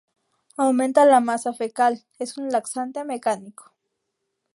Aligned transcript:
Aumenta 0.63 1.03
la 1.05 1.19
masa 1.21 1.53
fecal, 1.53 2.01
es 2.17 2.35
un 2.39 2.49
laxante 2.49 3.03
mecánico. 3.03 3.71